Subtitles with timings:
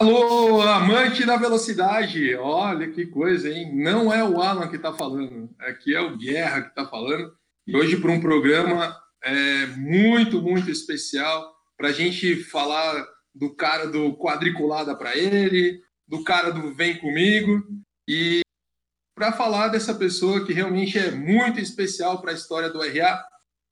[0.00, 2.32] Alô, amante da velocidade!
[2.36, 3.74] Olha que coisa, hein?
[3.74, 7.36] Não é o Alan que está falando, aqui é o Guerra que está falando.
[7.66, 13.04] E hoje, para um programa é, muito, muito especial, para a gente falar
[13.34, 17.60] do cara do quadriculada para ele, do cara do Vem Comigo,
[18.08, 18.42] e
[19.16, 23.24] para falar dessa pessoa que realmente é muito especial para a história do RA,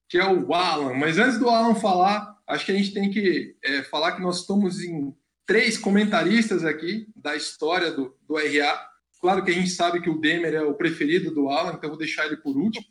[0.08, 0.92] que é o Alan.
[0.94, 4.40] Mas antes do Alan falar, acho que a gente tem que é, falar que nós
[4.40, 5.14] estamos em
[5.46, 8.90] três comentaristas aqui da história do, do RA.
[9.20, 11.98] Claro que a gente sabe que o Demer é o preferido do Alan, então vou
[11.98, 12.84] deixar ele por último.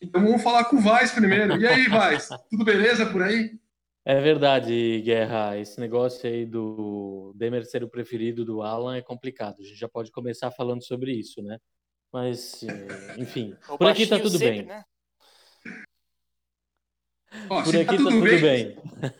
[0.00, 1.56] Então vamos falar com o Vaz primeiro.
[1.56, 2.28] E aí, Vaz?
[2.50, 3.58] Tudo beleza por aí?
[4.04, 5.56] É verdade, Guerra.
[5.56, 9.56] Esse negócio aí do Demer ser o preferido do Alan é complicado.
[9.60, 11.58] A gente já pode começar falando sobre isso, né?
[12.12, 12.64] Mas,
[13.16, 14.66] enfim, o por aqui tá tudo sempre, bem.
[14.66, 14.84] Né?
[17.50, 18.76] Ó, Por aqui tá, tá tudo, bem, bem,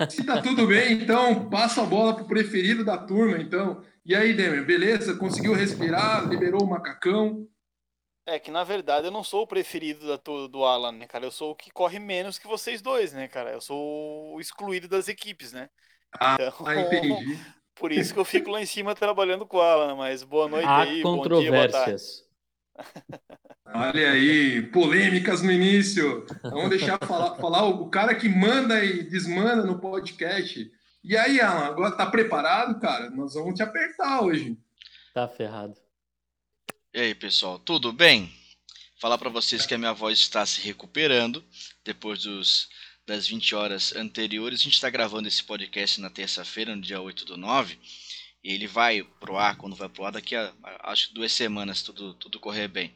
[0.09, 3.83] Se tá tudo bem, então passa a bola pro preferido da turma, então.
[4.05, 5.17] E aí, Demer, beleza?
[5.17, 6.29] Conseguiu respirar?
[6.29, 7.47] Liberou o macacão?
[8.27, 11.27] É que na verdade eu não sou o preferido da, do Alan, né, cara?
[11.27, 13.53] Eu sou o que corre menos que vocês dois, né, cara?
[13.53, 15.69] Eu sou o excluído das equipes, né?
[16.19, 17.39] Ah, então, ah entendi.
[17.75, 20.67] Por isso que eu fico lá em cima trabalhando com o Alan, mas boa noite
[20.67, 22.24] Há aí, controvérsias.
[23.67, 26.27] Olha aí, polêmicas no início.
[26.43, 30.71] Vamos deixar falar, falar o cara que manda e desmanda no podcast.
[31.03, 33.11] E aí, Alan, agora tá preparado, cara?
[33.11, 34.57] Nós vamos te apertar hoje.
[35.13, 35.75] Tá ferrado.
[36.93, 38.33] E aí, pessoal, tudo bem?
[39.01, 41.45] Falar para vocês que a minha voz está se recuperando
[41.85, 42.69] depois dos,
[43.07, 44.61] das 20 horas anteriores.
[44.61, 47.79] A gente está gravando esse podcast na terça-feira, no dia 8 do 9.
[48.45, 52.13] E ele vai pro ar, quando vai pro ar, daqui a acho duas semanas, tudo,
[52.15, 52.95] tudo correr bem.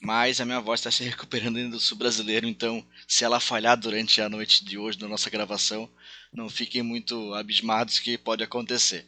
[0.00, 3.78] Mas a minha voz está se recuperando ainda do sul brasileiro, então se ela falhar
[3.78, 5.88] durante a noite de hoje, na nossa gravação,
[6.32, 9.06] não fiquem muito abismados que pode acontecer.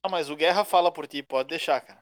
[0.00, 2.00] Ah, mas o Guerra fala por ti, pode deixar, cara.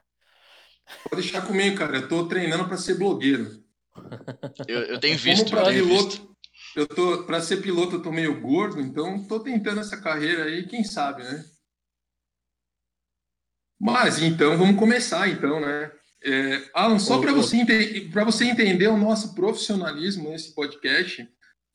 [1.09, 1.97] Pode deixar comigo, cara.
[1.97, 3.63] Eu tô treinando para ser blogueiro.
[4.67, 5.49] Eu, eu tenho visto.
[5.49, 6.35] Como piloto, visto.
[6.75, 10.67] eu tô para ser piloto, eu tô meio gordo, então tô tentando essa carreira aí,
[10.67, 11.43] quem sabe, né?
[13.79, 15.91] Mas então vamos começar então, né?
[16.21, 17.63] É, Alan, só para você,
[18.11, 21.25] para você entender o nosso profissionalismo nesse podcast,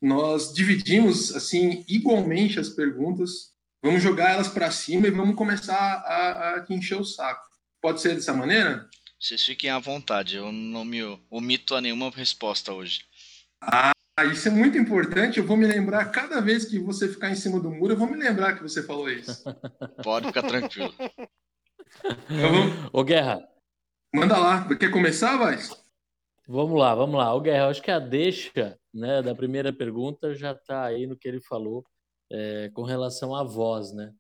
[0.03, 6.57] nós dividimos assim igualmente as perguntas, vamos jogar elas para cima e vamos começar a,
[6.57, 7.47] a te encher o saco.
[7.81, 8.87] Pode ser dessa maneira?
[9.19, 11.01] Vocês fiquem à vontade, eu não me
[11.31, 13.01] omito a nenhuma resposta hoje.
[13.63, 13.93] Ah,
[14.31, 15.39] isso é muito importante.
[15.39, 18.07] Eu vou me lembrar cada vez que você ficar em cima do muro, eu vou
[18.07, 19.43] me lembrar que você falou isso.
[20.03, 20.95] Pode ficar tranquilo.
[22.25, 23.47] Então, Ô, Guerra.
[24.15, 24.69] Manda lá.
[24.77, 25.57] Quer começar, vai?
[26.47, 27.35] Vamos lá, vamos lá.
[27.35, 31.27] Ô, Guerra, acho que a deixa né, da primeira pergunta já está aí no que
[31.27, 31.85] ele falou
[32.31, 34.13] é, com relação à voz, né?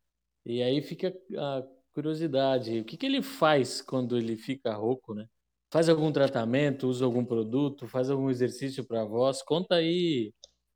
[0.44, 2.80] E aí fica a curiosidade.
[2.80, 5.26] O que, que ele faz quando ele fica rouco, né?
[5.70, 9.42] Faz algum tratamento, usa algum produto, faz algum exercício para a voz?
[9.42, 10.32] Conta aí,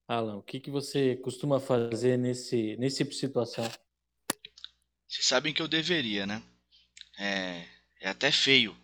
[0.06, 3.64] Alan, o que, que você costuma fazer nesse, nesse tipo de situação?
[5.06, 6.42] Vocês sabem que eu deveria, né?
[7.18, 7.64] É,
[8.00, 8.76] é até feio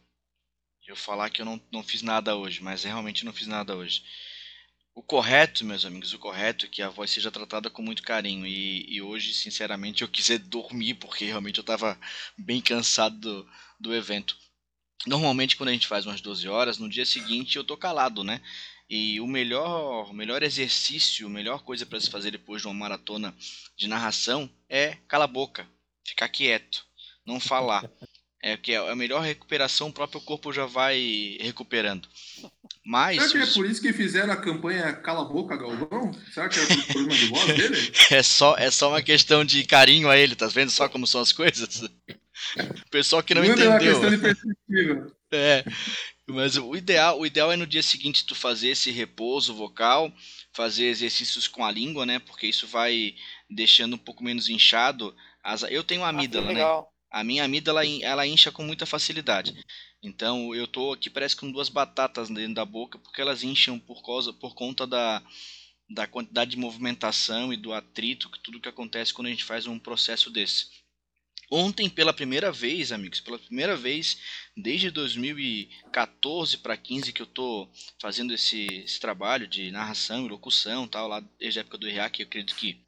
[0.87, 4.03] eu falar que eu não, não fiz nada hoje, mas realmente não fiz nada hoje.
[4.95, 8.47] O correto, meus amigos, o correto é que a voz seja tratada com muito carinho.
[8.47, 11.99] E, e hoje, sinceramente, eu quis dormir porque realmente eu estava
[12.39, 13.51] bem cansado do,
[13.81, 14.37] do evento.
[15.07, 18.41] Normalmente, quando a gente faz umas 12 horas, no dia seguinte eu tô calado, né?
[18.89, 22.75] E o melhor, o melhor exercício, a melhor coisa para se fazer depois de uma
[22.75, 23.35] maratona
[23.77, 25.69] de narração é cala a boca,
[26.05, 26.87] ficar quieto,
[27.27, 27.91] não falar.
[28.47, 32.07] É que é a melhor recuperação, o próprio corpo já vai recuperando.
[32.85, 33.17] Mas.
[33.17, 36.13] Será que é por isso que fizeram a campanha Cala a Boca, Galvão?
[36.31, 37.93] Será que é o problema de voz dele?
[38.13, 41.23] é, só, é só uma questão de carinho a ele, tá vendo só como são
[41.23, 41.85] as coisas?
[41.85, 43.73] O pessoal que não Muda entendeu.
[43.73, 45.13] É uma questão de perspectiva.
[45.33, 45.65] É.
[46.29, 50.13] Mas o ideal, o ideal é no dia seguinte tu fazer esse repouso vocal,
[50.53, 52.21] fazer exercícios com a língua, né?
[52.21, 53.17] Porque isso vai
[53.51, 55.13] deixando um pouco menos inchado.
[55.43, 56.85] As, eu tenho amígdala, ah, né?
[57.15, 59.55] A minha amígdala ela incha com muita facilidade.
[60.03, 64.05] Então eu tô aqui parece com duas batatas dentro da boca porque elas incham por
[64.05, 65.23] causa por conta da
[65.89, 69.67] da quantidade de movimentação e do atrito, que tudo que acontece quando a gente faz
[69.67, 70.67] um processo desse.
[71.51, 74.19] Ontem, pela primeira vez, amigos, pela primeira vez
[74.57, 77.69] desde 2014 para 15 que eu tô
[78.01, 82.11] fazendo esse, esse trabalho de narração e locução, tal, lá desde a época do RA,
[82.11, 82.81] que eu acredito que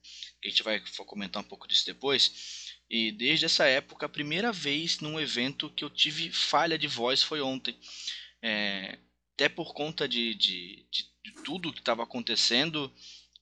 [0.42, 5.00] a gente vai comentar um pouco disso depois e desde essa época, a primeira vez
[5.00, 7.76] num evento que eu tive falha de voz foi ontem.
[8.40, 8.98] É,
[9.34, 12.92] até por conta de, de, de, de tudo que estava acontecendo,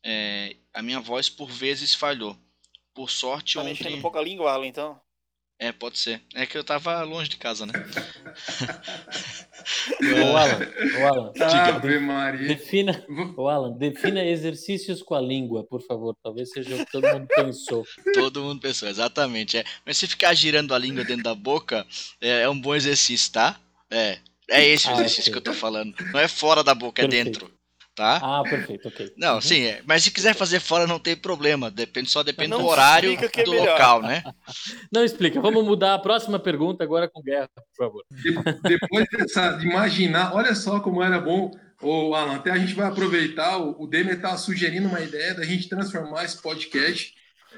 [0.03, 2.37] é, a minha voz por vezes falhou.
[2.95, 3.97] Por sorte, tá ontem.
[3.97, 5.01] um pouco a língua, Alan, então?
[5.65, 6.21] É, pode ser.
[6.35, 7.73] É que eu tava longe de casa, né?
[10.23, 10.59] ô, Alan,
[11.01, 11.33] ô, Alan.
[11.41, 12.49] Ave Maria.
[12.49, 13.03] Defina,
[13.35, 16.15] ô, Alan, defina exercícios com a língua, por favor.
[16.23, 17.87] Talvez seja o que todo mundo pensou.
[18.13, 19.57] Todo mundo pensou, exatamente.
[19.57, 19.65] É.
[19.87, 21.87] Mas se ficar girando a língua dentro da boca,
[22.21, 23.59] é, é um bom exercício, tá?
[23.91, 24.19] É.
[24.51, 25.33] É esse o ah, exercício okay.
[25.33, 25.95] que eu tô falando.
[26.13, 27.15] Não é fora da boca, Perfeito.
[27.15, 27.54] é dentro
[27.95, 28.17] tá?
[28.23, 29.13] Ah, perfeito, ok.
[29.17, 29.41] Não, uhum.
[29.41, 29.83] sim, é.
[29.87, 33.51] mas se quiser fazer fora não tem problema, depende só depende do horário é do
[33.51, 33.73] melhor.
[33.73, 34.23] local, né?
[34.93, 35.41] Não explica.
[35.41, 38.05] Vamos mudar a próxima pergunta agora com Guerra, por favor.
[38.63, 41.51] depois dessa, de imaginar, olha só como era bom,
[41.81, 45.45] o Alan, até a gente vai aproveitar, o, o Demer está sugerindo uma ideia da
[45.45, 47.13] gente transformar esse podcast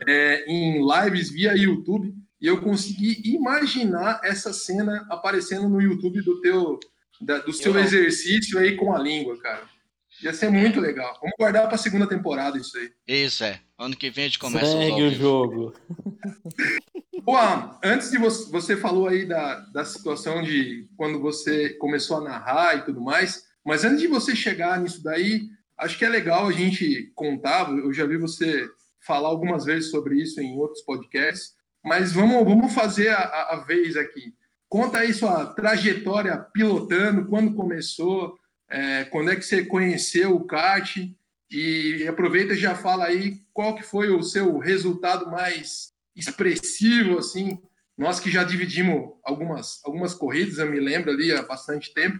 [0.06, 6.41] é, em lives via YouTube e eu consegui imaginar essa cena aparecendo no YouTube do
[6.41, 6.79] teu
[7.21, 9.62] da, do seu exercício aí com a língua, cara.
[10.23, 11.17] Ia ser muito legal.
[11.21, 12.91] Vamos guardar para a segunda temporada isso aí.
[13.07, 13.61] Isso, é.
[13.79, 15.75] Ano que vem a gente começa Segue o jogo.
[17.23, 22.21] Boa, antes de você, você falou aí da, da situação de quando você começou a
[22.21, 26.47] narrar e tudo mais, mas antes de você chegar nisso daí, acho que é legal
[26.47, 28.69] a gente contar, eu já vi você
[29.05, 31.55] falar algumas vezes sobre isso em outros podcasts,
[31.85, 34.33] mas vamos, vamos fazer a, a vez aqui.
[34.69, 38.37] Conta aí sua trajetória pilotando, quando começou,
[38.69, 40.97] é, quando é que você conheceu o kart
[41.51, 47.59] e aproveita e já fala aí qual que foi o seu resultado mais expressivo, assim,
[47.97, 52.19] nós que já dividimos algumas, algumas corridas, eu me lembro ali há bastante tempo,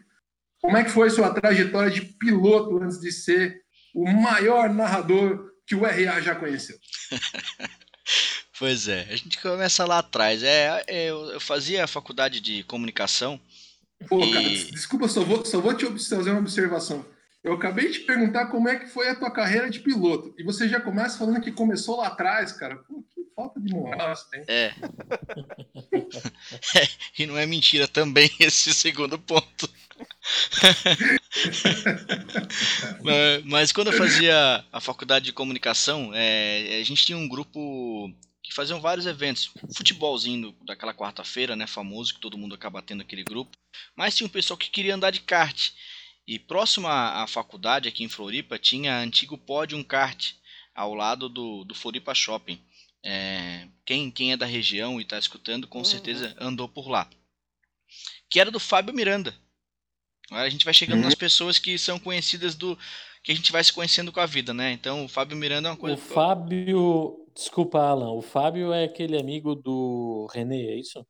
[0.61, 3.63] como é que foi sua trajetória de piloto antes de ser
[3.95, 6.79] o maior narrador que o RA já conheceu?
[8.59, 10.43] pois é, a gente começa lá atrás.
[10.43, 13.41] É, é eu fazia a faculdade de comunicação
[14.09, 14.33] Pô, e...
[14.33, 17.05] cara, desculpa, só vou, só vou te fazer uma observação.
[17.47, 20.35] Eu acabei de perguntar como é que foi a tua carreira de piloto.
[20.37, 22.75] E você já começa falando que começou lá atrás, cara.
[22.77, 24.43] Pô, que falta de moral você tem.
[24.49, 24.75] É.
[26.77, 26.89] é.
[27.17, 29.71] E não é mentira também esse segundo ponto.
[33.03, 38.13] mas, mas, quando eu fazia a faculdade de comunicação, é, a gente tinha um grupo
[38.47, 39.51] que faziam vários eventos.
[39.75, 43.59] Futebolzinho daquela quarta-feira, né, famoso, que todo mundo acaba tendo aquele grupo.
[43.97, 45.73] Mas tinha um pessoal que queria andar de kart.
[46.25, 50.33] E próximo à, à faculdade, aqui em Floripa, tinha antigo pódio um kart,
[50.73, 52.61] ao lado do, do Floripa Shopping.
[53.03, 55.85] É, quem, quem é da região e está escutando, com uhum.
[55.85, 57.11] certeza andou por lá.
[58.31, 59.35] Que era do Fábio Miranda.
[60.31, 61.05] A gente vai chegando uhum.
[61.05, 62.79] nas pessoas que são conhecidas do.
[63.25, 64.73] que a gente vai se conhecendo com a vida, né?
[64.73, 65.97] Então o Fábio Miranda é uma coisa.
[65.97, 68.13] O Fábio Desculpa, Alan.
[68.13, 71.07] O Fábio é aquele amigo do René, é isso?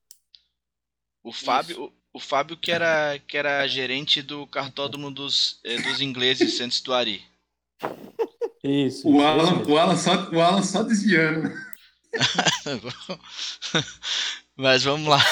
[1.23, 6.01] O Fábio, o, o Fábio que era, que era gerente do cartódromo dos, eh, dos
[6.01, 7.25] ingleses antes do Ari.
[8.65, 9.09] Isso.
[9.09, 11.49] O Alan, o Alan, só, o Alan só desviando.
[14.57, 15.23] Mas vamos lá.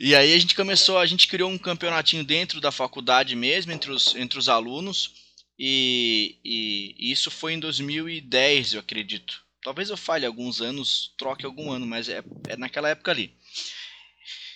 [0.00, 3.90] E aí a gente começou, a gente criou um campeonatinho dentro da faculdade mesmo, entre
[3.90, 5.12] os, entre os alunos.
[5.58, 9.41] E, e, e isso foi em 2010, eu acredito.
[9.62, 13.34] Talvez eu falhe alguns anos, troque algum ano, mas é, é naquela época ali.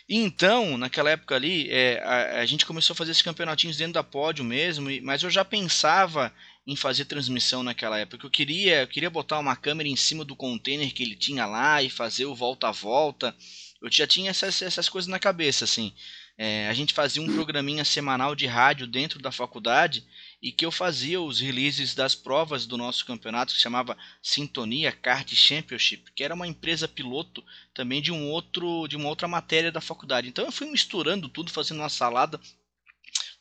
[0.08, 3.94] E então, naquela época ali, é, a, a, gente começou a fazer esses campeonatinhos dentro
[3.94, 6.32] da pódio mesmo, mas eu já pensava
[6.66, 8.26] em fazer transmissão naquela época.
[8.26, 11.82] Eu queria, eu queria botar uma câmera em cima do container que ele tinha lá
[11.82, 13.34] e fazer o volta a volta.
[13.82, 15.92] Eu já tinha essas, essas coisas na cabeça, assim.
[16.38, 20.04] É, a gente fazia um programinha semanal de rádio dentro da faculdade
[20.46, 24.92] e que eu fazia os releases das provas do nosso campeonato que se chamava Sintonia
[24.92, 29.72] Kart Championship, que era uma empresa piloto também de um outro de uma outra matéria
[29.72, 30.28] da faculdade.
[30.28, 32.40] Então eu fui misturando tudo, fazendo uma salada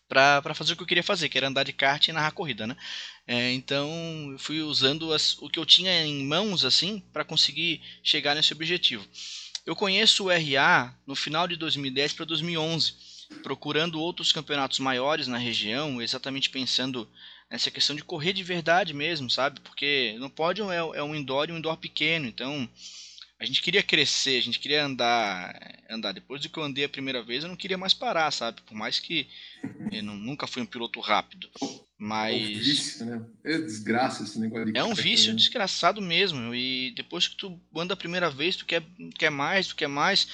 [0.08, 2.66] para fazer o que eu queria fazer, que era andar de kart e narrar corrida,
[2.66, 2.76] né?
[3.28, 7.84] É, então eu fui usando as, o que eu tinha em mãos assim para conseguir
[8.02, 9.08] chegar nesse objetivo.
[9.64, 15.38] Eu conheço o RA no final de 2010 para 2011 procurando outros campeonatos maiores na
[15.38, 17.10] região, exatamente pensando
[17.50, 19.60] nessa questão de correr de verdade mesmo, sabe?
[19.62, 22.70] Porque no pódio é, é um indoor e um indoor pequeno, então
[23.40, 25.54] a gente queria crescer, a gente queria andar,
[25.90, 26.14] andar.
[26.14, 28.62] Depois do que eu andei a primeira vez, eu não queria mais parar, sabe?
[28.62, 29.28] Por mais que
[29.92, 31.50] eu não, nunca fui um piloto rápido.
[31.98, 32.34] Mas.
[32.34, 33.26] É um vício, né?
[33.44, 35.36] É desgraça esse negócio de É um vício né?
[35.36, 36.56] desgraçado mesmo.
[36.56, 38.84] E depois que tu anda a primeira vez, tu quer,
[39.18, 40.28] quer mais, tu quer mais.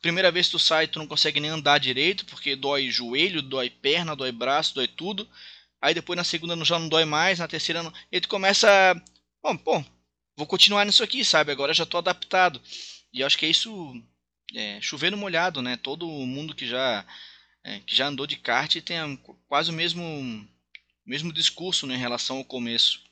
[0.00, 3.68] Primeira vez que tu sai, tu não consegue nem andar direito, porque dói joelho, dói
[3.68, 5.28] perna, dói braço, dói tudo.
[5.80, 7.92] Aí depois na segunda já não dói mais, na terceira não.
[8.10, 8.68] E tu começa.
[9.42, 9.84] Bom, pô,
[10.36, 11.50] vou continuar nisso aqui, sabe?
[11.50, 12.60] Agora já tô adaptado.
[13.12, 14.02] E acho que é isso.
[14.54, 15.76] É, chover no molhado, né?
[15.76, 17.04] Todo mundo que já,
[17.64, 20.48] é, que já andou de kart tem quase o mesmo,
[21.04, 23.02] mesmo discurso né, em relação ao começo.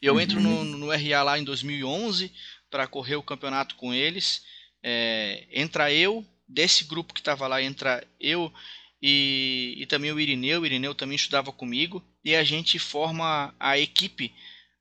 [0.00, 0.20] Eu uhum.
[0.20, 2.32] entro no, no RA lá em 2011
[2.70, 4.42] para correr o campeonato com eles.
[4.82, 8.52] É, entra eu, desse grupo que estava lá, entra eu
[9.02, 10.62] e, e também o Irineu.
[10.62, 12.04] O Irineu também estudava comigo.
[12.24, 14.34] E a gente forma a equipe,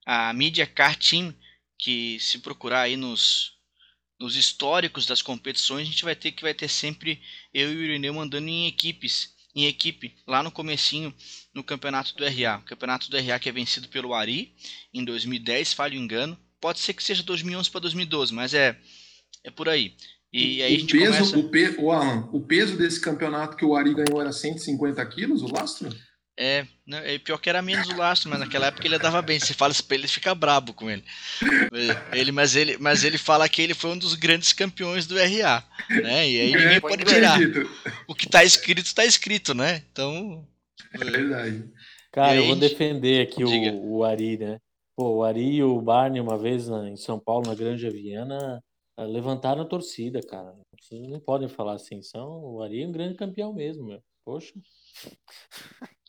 [0.06, 1.34] a Media Car Team,
[1.78, 3.54] que se procurar aí nos,
[4.20, 7.22] nos históricos das competições, a gente vai ter que vai ter sempre
[7.54, 11.14] eu e o Irineu mandando em equipes, em equipe, lá no comecinho,
[11.54, 12.58] no campeonato do RA.
[12.58, 14.56] O campeonato do RA que é vencido pelo Ari
[14.94, 16.38] em 2010, falho engano.
[16.60, 18.80] Pode ser que seja 2011 para 2012, mas é
[19.44, 19.96] é por aí.
[20.32, 21.38] E aí o a gente peso, começa...
[21.38, 21.76] o, pe...
[21.80, 25.90] o, Alan, o peso desse campeonato que o Ari ganhou era 150 quilos, o lastro?
[26.40, 29.40] É, né, pior que era menos o lastro, mas naquela época ele dava bem.
[29.40, 31.04] Você fala isso pra ele, ele fica brabo com ele.
[32.14, 32.78] ele, mas ele.
[32.78, 35.64] Mas ele fala que ele foi um dos grandes campeões do RA.
[35.90, 36.30] Né?
[36.30, 37.40] E aí ninguém é, pode tirar.
[38.08, 39.82] O que tá escrito, tá escrito, né?
[39.92, 40.48] Então.
[40.94, 41.64] É verdade.
[42.12, 44.60] Cara, eu vou defender aqui o, o, Ari, né?
[44.96, 48.64] Pô, o Ari e o Barney, uma vez na, em São Paulo, na Grande Viana,
[48.98, 50.56] levantaram a torcida, cara.
[50.80, 52.02] Vocês não podem falar assim.
[52.02, 54.02] São, o Ari é um grande campeão mesmo, meu.
[54.26, 54.54] Poxa.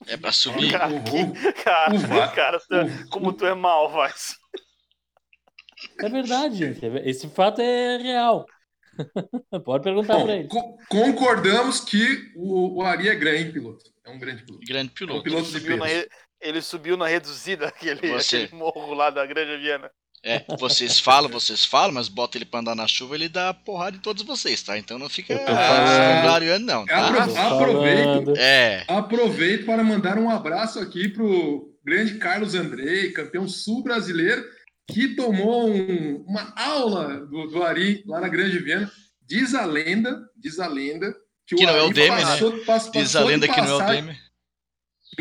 [0.07, 0.73] É pra subir.
[0.73, 4.12] Cara, que, cara, cara tu, como tu é mal, vai.
[6.00, 6.85] É verdade, gente.
[6.85, 8.47] É esse fato é real.
[9.64, 10.49] Pode perguntar Bom, pra ele.
[10.88, 13.85] concordamos que o, o Ari é grande piloto.
[14.04, 14.66] É um grande piloto.
[14.66, 15.16] Grande piloto.
[15.16, 15.87] É um piloto ele, subiu na,
[16.40, 19.90] ele subiu na reduzida, aquele, aquele morro lá da Grande Viana.
[20.25, 23.96] É, vocês falam, vocês falam, mas bota ele pra andar na chuva, ele dá porrada
[23.96, 24.76] em todos vocês, tá?
[24.76, 26.84] Então não fica vangloriando, não.
[26.84, 27.25] Tá?
[27.46, 28.84] Aproveito, é.
[28.88, 34.44] aproveito para mandar um abraço aqui pro grande Carlos Andrei, campeão sul brasileiro,
[34.90, 38.90] que tomou um, uma aula do, do, Ari lá na Grande Viana.
[39.22, 41.14] Diz a lenda, diz a lenda,
[41.46, 42.64] que, que o não Ari é o Demi, passou, né?
[42.64, 44.27] Passou, diz a lenda que não é o Demi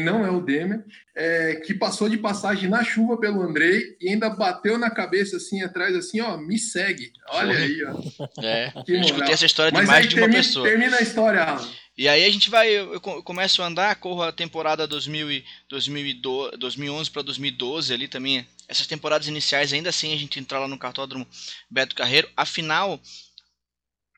[0.01, 0.83] não é o Demer,
[1.15, 5.61] é, que passou de passagem na chuva pelo Andrei e ainda bateu na cabeça assim
[5.61, 7.11] atrás, assim, ó, me segue.
[7.29, 7.63] Olha Foi.
[7.63, 8.41] aí, ó.
[8.41, 10.67] É, que eu escutei essa história de Mas mais de uma termina, pessoa.
[10.67, 11.67] Termina a história, Alan.
[11.97, 16.57] E aí a gente vai, eu começo a andar, corro a temporada 2000 e 2012,
[16.57, 18.47] 2011 para 2012 ali também.
[18.67, 21.25] Essas temporadas iniciais, ainda assim a gente entrar lá no cartódromo
[21.71, 22.29] Beto Carreiro.
[22.37, 22.99] A final,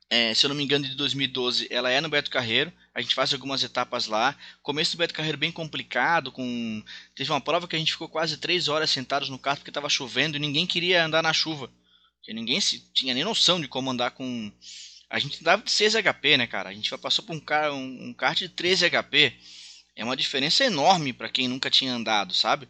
[0.10, 2.74] é, se eu não me engano, de 2012, ela é no Beto Carreiro.
[2.96, 4.36] A gente faz algumas etapas lá.
[4.64, 6.32] Começo do Beto Carreiro bem complicado.
[6.32, 9.70] com Teve uma prova que a gente ficou quase três horas sentados no carro porque
[9.70, 11.72] estava chovendo e ninguém queria andar na chuva.
[12.18, 12.80] Porque ninguém se...
[12.92, 14.52] tinha nem noção de como andar com.
[15.12, 16.70] A gente andava de 6 HP, né, cara?
[16.70, 17.72] A gente passou por um, car...
[17.72, 19.34] um kart de 13 HP.
[19.96, 22.68] É uma diferença enorme para quem nunca tinha andado, sabe?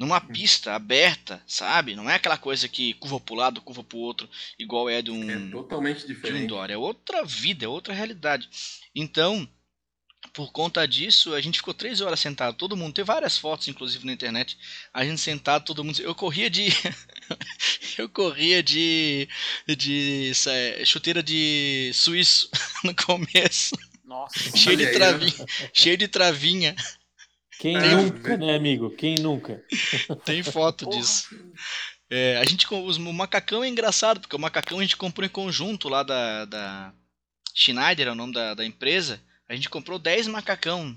[0.00, 1.94] Numa pista aberta, sabe?
[1.94, 4.26] Não é aquela coisa que curva para um lado, curva para o outro,
[4.58, 5.30] igual é de um.
[5.30, 6.46] É totalmente diferente.
[6.46, 6.64] De um.
[6.64, 8.48] É outra vida, é outra realidade.
[8.94, 9.46] Então,
[10.32, 12.94] por conta disso, a gente ficou três horas sentado, todo mundo.
[12.94, 14.56] Tem várias fotos, inclusive, na internet.
[14.90, 16.00] A gente sentado, todo mundo.
[16.00, 16.68] Eu corria de.
[17.98, 19.28] eu corria de.
[19.68, 22.48] de é, chuteira de suíço
[22.82, 23.76] no começo.
[24.02, 25.46] Nossa, cheio de travinha.
[25.74, 26.74] cheio de travinha.
[27.60, 28.88] Quem Tem, nunca, né, amigo?
[28.96, 29.62] Quem nunca?
[30.24, 31.28] Tem foto disso.
[32.08, 35.86] É, a gente, o macacão é engraçado, porque o macacão a gente comprou em conjunto
[35.86, 36.94] lá da, da
[37.54, 39.22] Schneider, é o nome da, da empresa.
[39.46, 40.96] A gente comprou 10 macacão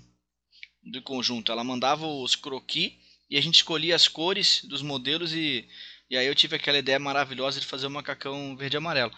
[0.81, 1.51] do conjunto.
[1.51, 2.93] Ela mandava os croquis
[3.29, 5.67] e a gente escolhia as cores dos modelos e,
[6.09, 9.11] e aí eu tive aquela ideia maravilhosa de fazer o um macacão verde e amarelo.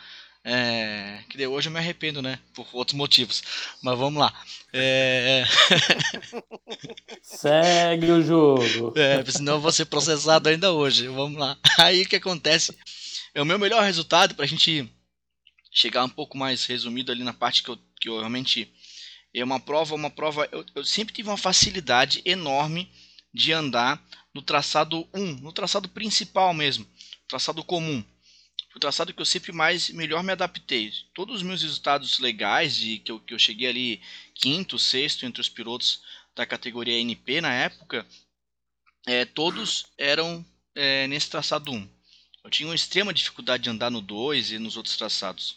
[0.48, 2.38] É, que de hoje eu me arrependo, né?
[2.54, 3.42] Por outros motivos.
[3.82, 4.32] Mas vamos lá.
[4.72, 5.44] É...
[7.24, 8.94] Segue o jogo.
[8.96, 11.08] É, senão eu vou ser processado ainda hoje.
[11.08, 11.58] Vamos lá.
[11.80, 12.78] Aí o que acontece?
[13.34, 14.88] É o meu melhor resultado para a gente
[15.72, 18.72] chegar um pouco mais resumido ali na parte que eu, que eu realmente.
[19.34, 20.48] É uma prova, uma prova.
[20.52, 22.92] Eu, eu sempre tive uma facilidade enorme
[23.34, 24.00] de andar
[24.32, 26.86] no traçado 1, no traçado principal mesmo,
[27.28, 28.04] traçado comum
[28.76, 30.92] o traçado que eu sempre mais melhor me adaptei.
[31.14, 34.02] Todos os meus resultados legais, de que eu, que eu cheguei ali
[34.34, 36.02] quinto, sexto entre os pilotos
[36.36, 38.06] da categoria NP na época,
[39.08, 41.90] é, todos eram é, nesse traçado 1.
[42.44, 45.56] Eu tinha uma extrema dificuldade de andar no 2 e nos outros traçados.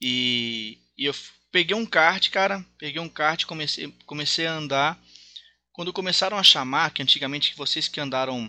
[0.00, 1.14] E, e eu
[1.50, 5.02] peguei um kart, cara, peguei um kart, comecei, comecei a andar.
[5.72, 8.48] Quando começaram a chamar, que antigamente vocês que andaram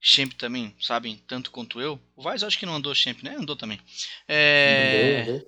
[0.00, 2.00] Champ também, sabem, tanto quanto eu.
[2.14, 3.34] O Vaz acho que não andou Champ, né?
[3.36, 3.80] Andou também.
[4.28, 5.42] É...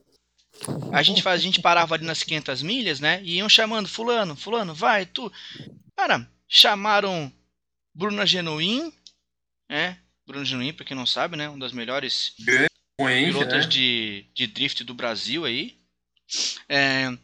[0.92, 3.22] A gente faz, a gente parava ali nas 500 milhas, né?
[3.22, 5.32] E iam chamando fulano, fulano, vai, tu.
[5.96, 7.32] Cara, chamaram
[7.94, 8.92] Bruna Genuim,
[9.68, 9.98] né?
[10.26, 11.48] Bruno Genuim, pra quem não sabe, né?
[11.48, 12.34] Um das melhores
[12.96, 13.66] pilotos né?
[13.66, 15.78] de, de drift do Brasil aí.
[16.68, 17.16] É,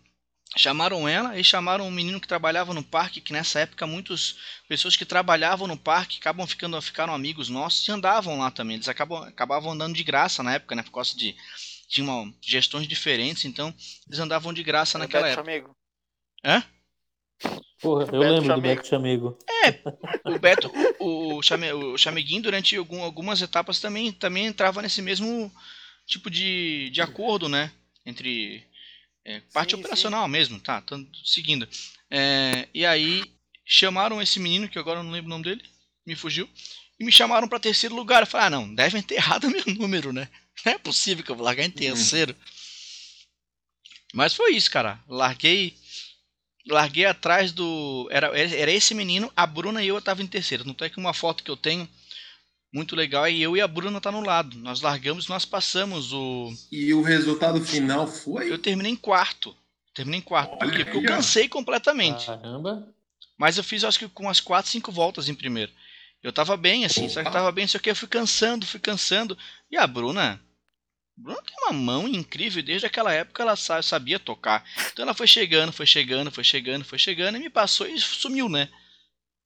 [0.56, 4.36] chamaram ela e chamaram um menino que trabalhava no parque, que nessa época muitas
[4.68, 8.76] pessoas que trabalhavam no parque acabam ficando ficaram amigos nossos e andavam lá também.
[8.76, 11.34] Eles acabam, acabavam andando de graça na época, né, por causa de
[11.88, 13.72] tinham gestões diferentes, então
[14.06, 15.50] eles andavam de graça Era naquela Beto época.
[15.50, 15.76] Chamego.
[16.44, 16.64] Hã?
[17.80, 18.60] Porra, eu Beto lembro do Chamego.
[18.60, 19.38] Beto Chamego.
[20.24, 25.02] O Beto, o, o, Chame, o Chameguinho, durante algum, algumas etapas, também, também entrava nesse
[25.02, 25.52] mesmo
[26.06, 27.72] tipo de, de acordo, né?
[28.04, 28.66] Entre
[29.24, 30.80] é, parte Sim, operacional mesmo, tá?
[30.82, 31.68] Tô seguindo.
[32.10, 33.24] É, e aí
[33.64, 35.64] chamaram esse menino, que agora eu não lembro o nome dele,
[36.06, 36.48] me fugiu,
[36.98, 38.22] e me chamaram para terceiro lugar.
[38.22, 40.28] Eu falei, ah, não, devem ter errado meu número, né?
[40.64, 42.36] Não é possível que eu vou largar em terceiro.
[44.12, 45.00] Mas foi isso, cara.
[45.08, 45.76] Larguei.
[46.66, 48.08] Larguei atrás do.
[48.10, 50.64] Era, era esse menino, a Bruna e eu tava em terceiro.
[50.64, 51.88] Não tem aqui uma foto que eu tenho
[52.74, 53.28] muito legal.
[53.28, 54.58] E eu e a Bruna tá no lado.
[54.58, 56.52] Nós largamos, nós passamos o.
[56.72, 58.50] E o resultado final foi?
[58.50, 59.56] Eu terminei em quarto.
[59.94, 60.58] Terminei em quarto.
[60.58, 60.84] Por Olha quê?
[60.84, 62.26] Porque eu aí, cansei completamente.
[62.26, 62.92] Caramba.
[63.38, 65.70] Mas eu fiz acho que com umas 4, 5 voltas em primeiro.
[66.22, 67.38] Eu tava bem, assim, só que Opa.
[67.38, 69.36] tava bem, só que eu fui cansando, fui cansando.
[69.70, 70.40] E a Bruna.
[71.16, 74.64] A Bruna tem uma mão incrível, desde aquela época ela sa- sabia tocar.
[74.92, 78.48] Então ela foi chegando, foi chegando, foi chegando, foi chegando e me passou e sumiu,
[78.48, 78.68] né?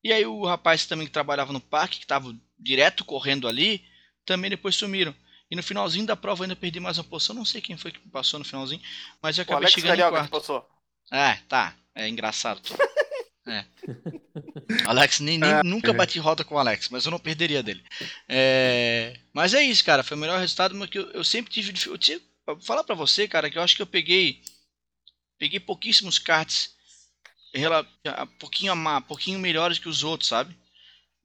[0.02, 3.84] E aí o rapaz também que trabalhava no parque, que tava direto correndo ali,
[4.24, 5.14] também depois sumiram.
[5.50, 7.90] E no finalzinho da prova eu ainda perdi mais uma posição, não sei quem foi
[7.90, 8.82] que passou no finalzinho,
[9.22, 10.30] mas eu O acabei Alex chegando em Carioca que quarto.
[10.46, 10.68] passou.
[11.10, 11.74] É, tá.
[11.94, 12.60] É engraçado.
[13.50, 13.64] É.
[14.84, 17.82] Alex, nem, nem- nunca bati roda com o Alex, mas eu não perderia dele.
[18.28, 20.02] É, mas é isso, cara.
[20.02, 22.20] Foi o melhor resultado, mas que eu, eu sempre tive dificuldade.
[22.46, 24.42] Vou falar pra você, cara, que eu acho que eu peguei.
[25.38, 26.74] Peguei pouquíssimos karts.
[28.38, 30.54] pouquinho, a pouquinho melhores que os outros, sabe?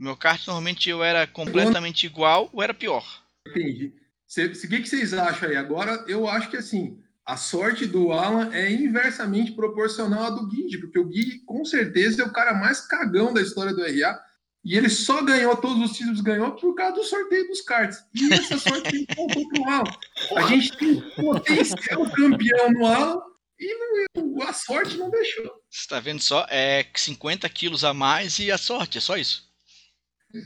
[0.03, 3.05] Meu kart normalmente eu era completamente igual ou era pior.
[3.47, 3.93] Entendi.
[4.37, 5.55] O que, que vocês acham aí?
[5.55, 10.79] Agora, eu acho que assim, a sorte do Alan é inversamente proporcional à do Guide,
[10.79, 14.19] porque o Gui, com certeza, é o cara mais cagão da história do RA.
[14.65, 17.99] E ele só ganhou, todos os títulos ganhou por causa do sorteio dos cards.
[18.13, 19.91] E essa sorte voltar pro Alan.
[20.35, 23.21] A gente tem potencial campeão no Alan
[23.57, 23.73] e
[24.17, 25.49] não- a sorte não deixou.
[25.69, 26.45] Você tá vendo só?
[26.49, 29.52] É 50 quilos a mais e a sorte, é só isso.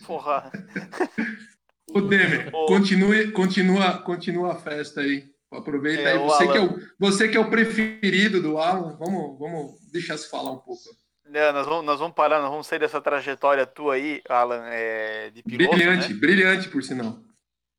[0.06, 0.52] Porra.
[1.94, 2.66] Ô, Demer, Ô.
[2.66, 5.30] continue, continua, continua a festa aí.
[5.52, 6.20] Aproveita É, aí.
[6.20, 10.30] Você que, é o, você que é o preferido do Alan, vamos, vamos deixar se
[10.30, 10.82] falar um pouco.
[11.26, 15.30] Né, nós, vamos, nós vamos parar, nós vamos sair dessa trajetória tua aí, Alan, é,
[15.30, 16.20] de piloto, brilhante, né?
[16.20, 17.20] brilhante, por sinal.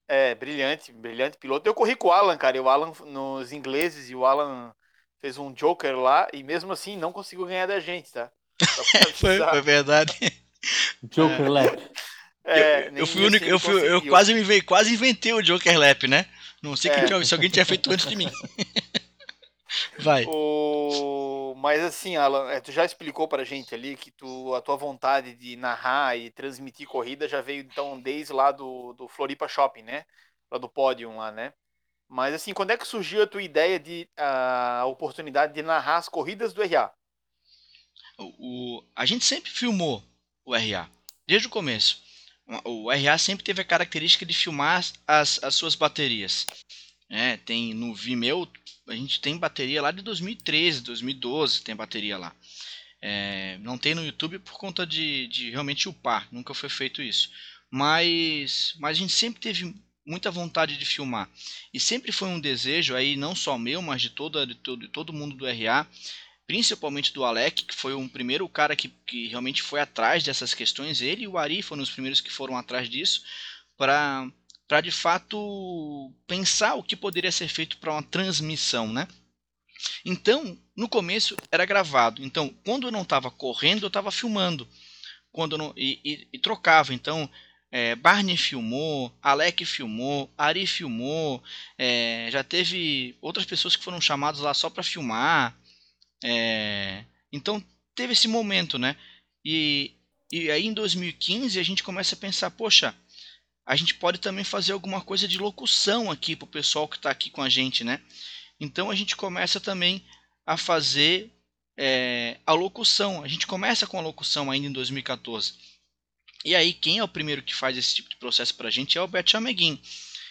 [0.07, 1.68] É, brilhante, brilhante piloto.
[1.68, 4.73] Eu corri com o Alan, cara, e o Alan nos ingleses, e o Alan
[5.21, 8.31] fez um Joker lá, e mesmo assim não conseguiu ganhar da gente, tá?
[9.14, 10.18] Foi, foi verdade.
[11.03, 11.79] Joker Lap.
[12.44, 16.07] É, eu, fui único, eu, fui, eu quase me veio, quase inventei o Joker Lap,
[16.09, 16.27] né?
[16.62, 17.05] Não sei É.
[17.05, 18.31] tinha- se alguém tinha feito antes de mim.
[19.99, 20.25] Vai.
[20.27, 21.55] O...
[21.57, 25.35] Mas assim, Alan, é, tu já explicou pra gente ali que tu, a tua vontade
[25.35, 30.05] de narrar e transmitir corrida já veio então desde lá do, do Floripa Shopping, né?
[30.51, 31.53] Lá do pódio lá, né?
[32.09, 36.09] Mas assim, quando é que surgiu a tua ideia de a oportunidade de narrar as
[36.09, 36.92] corridas do RA?
[38.18, 40.03] O, o- a gente sempre filmou
[40.49, 40.89] o RA,
[41.27, 42.03] desde o começo.
[42.65, 46.47] O, RA sempre teve a característica de filmar as, as suas baterias.
[47.11, 48.51] É, tem no Vimeo,
[48.89, 52.35] a gente tem bateria lá de 2013, 2012, tem bateria lá.
[53.03, 57.31] É, não tem no YouTube por conta de, de realmente upar, nunca foi feito isso.
[57.71, 59.75] Mas, mas a gente sempre teve
[60.07, 61.29] muita vontade de filmar.
[61.75, 64.89] E sempre foi um desejo aí, não só meu, mas de, toda, de, todo, de
[64.89, 65.87] todo mundo do RA,
[66.49, 71.03] principalmente do Alec, que foi um primeiro cara que, que realmente foi atrás dessas questões.
[71.03, 73.23] Ele e o Ari foram os primeiros que foram atrás disso,
[73.79, 74.29] para
[74.69, 79.09] para de fato pensar o que poderia ser feito para uma transmissão, né?
[80.05, 82.25] Então, no começo era gravado.
[82.25, 84.69] Então, quando eu não estava correndo, eu estava filmando.
[85.33, 86.95] Quando não, e, e- e trocava.
[86.95, 87.31] Então,
[87.71, 91.43] é, Barney filmou, Alec filmou, Ari filmou.
[91.79, 95.57] é, já teve outras pessoas que foram chamadas lá só para filmar.
[96.25, 97.63] É, então,
[97.95, 98.97] teve esse momento, né?
[99.45, 99.93] E,
[100.31, 102.95] e aí em 2015 a gente começa a pensar, poxa,
[103.65, 107.11] a gente pode também fazer alguma coisa de locução aqui para o pessoal que está
[107.11, 108.01] aqui com a gente, né?
[108.59, 110.05] Então a gente começa também
[110.47, 111.31] a fazer
[111.77, 113.23] é, a locução.
[113.23, 115.55] A gente começa com a locução ainda em 2014.
[116.45, 118.97] E aí quem é o primeiro que faz esse tipo de processo para a gente
[118.97, 119.81] é o Beto Chameguin.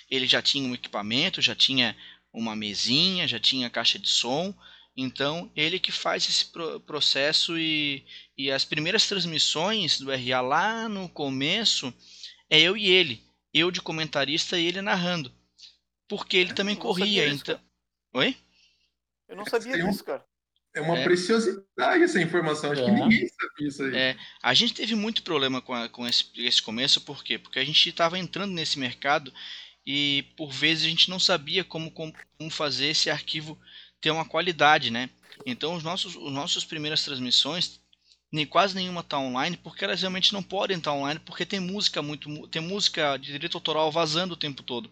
[0.10, 1.96] Ele já tinha um equipamento, já tinha
[2.34, 4.54] uma mesinha, já tinha caixa de som.
[5.00, 8.04] Então ele que faz esse pro processo e,
[8.36, 11.94] e as primeiras transmissões do RA lá no começo
[12.50, 13.22] é eu e ele
[13.54, 15.32] eu de comentarista e ele narrando.
[16.08, 17.60] Porque ele também Eu corria, então.
[18.14, 18.36] Oi?
[19.28, 20.24] Eu não sabia um- disso, cara.
[20.76, 21.04] É uma É.
[21.04, 22.72] preciosidade essa informação.
[22.72, 22.94] Acho que É.
[22.94, 23.96] ninguém sabia isso aí.
[23.96, 27.38] É, a gente teve muito problema com, a- com esse, esse começo, por quê?
[27.40, 29.34] Porque a gente estava entrando nesse mercado
[29.86, 32.14] e por vezes a gente não sabia como, como
[32.52, 33.60] fazer esse arquivo
[34.02, 35.10] ter uma qualidade, né?
[35.46, 37.80] Então os nossos, os nossos primeiras transmissões
[38.32, 41.60] nem quase nenhuma está online porque elas realmente não podem estar tá online porque tem
[41.60, 44.92] música muito tem música de direito autoral vazando o tempo todo.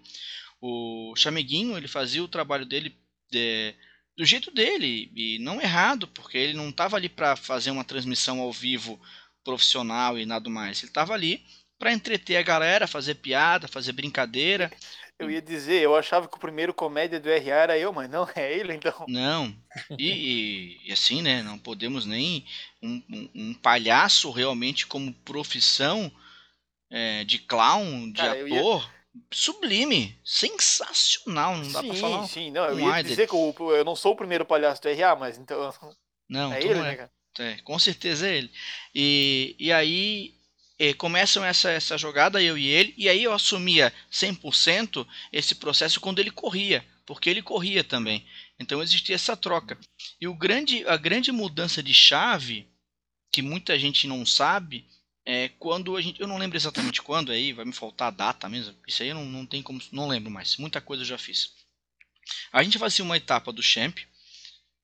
[0.61, 2.95] O Chameguinho ele fazia o trabalho dele
[3.29, 3.73] de,
[4.17, 8.39] do jeito dele e não errado porque ele não estava ali para fazer uma transmissão
[8.39, 8.99] ao vivo
[9.43, 10.79] profissional e nada mais.
[10.81, 11.43] Ele estava ali
[11.77, 14.71] para entreter a galera, fazer piada, fazer brincadeira.
[15.17, 18.27] Eu ia dizer, eu achava que o primeiro comédia do RA era eu, mas não
[18.35, 19.05] é ele, então.
[19.07, 19.55] Não.
[19.97, 21.41] E, e, assim, né?
[21.41, 22.45] Não podemos nem.
[22.81, 26.11] Um, um, um palhaço realmente como profissão
[26.91, 28.81] é, de clown, de Cara, ator.
[28.81, 28.95] Ia...
[29.31, 32.27] Sublime, sensacional, não dá sim, pra falar.
[32.27, 34.93] Sim, sim, não, eu ia dizer que eu, eu não sou o primeiro palhaço do
[34.93, 35.73] RA, mas então.
[36.27, 36.89] Não, é ele, não é.
[36.89, 37.11] né, cara?
[37.39, 38.51] É, com certeza é ele.
[38.93, 40.34] E, e aí
[40.77, 45.99] é, começam essa, essa jogada, eu e ele, e aí eu assumia 100% esse processo
[45.99, 48.25] quando ele corria, porque ele corria também.
[48.59, 49.77] Então existia essa troca.
[50.19, 52.67] E o grande, a grande mudança de chave,
[53.31, 54.85] que muita gente não sabe,
[55.25, 56.21] é quando a gente.
[56.21, 58.75] Eu não lembro exatamente quando, aí vai me faltar a data mesmo.
[58.87, 59.81] Isso aí não, não tem como.
[59.91, 60.55] Não lembro mais.
[60.57, 61.51] Muita coisa eu já fiz.
[62.51, 63.97] A gente fazia uma etapa do Champ.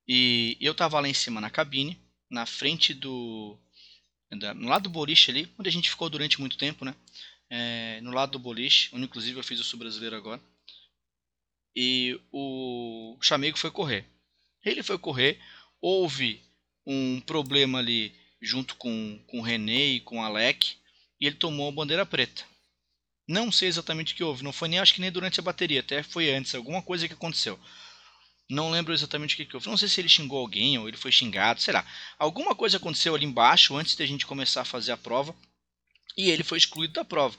[0.08, 2.02] E eu tava lá em cima na cabine
[2.32, 3.60] na frente do.
[4.32, 6.96] No lado do boliche ali, onde a gente ficou durante muito tempo, né?
[7.50, 10.42] É, no lado do boliche, onde inclusive eu fiz o sul brasileiro agora.
[11.76, 14.06] E o chamego foi correr.
[14.64, 15.40] Ele foi correr,
[15.82, 16.42] houve
[16.86, 20.76] um problema ali junto com, com o René e com o Alec,
[21.20, 22.44] e ele tomou a bandeira preta.
[23.28, 25.80] Não sei exatamente o que houve, não foi nem acho que nem durante a bateria,
[25.80, 27.60] até foi antes, alguma coisa que aconteceu.
[28.52, 29.70] Não lembro exatamente o que, que houve.
[29.70, 31.86] Não sei se ele xingou alguém ou ele foi xingado, sei lá.
[32.20, 35.34] Alguma coisa aconteceu ali embaixo antes da gente começar a fazer a prova
[36.18, 37.38] e ele foi excluído da prova.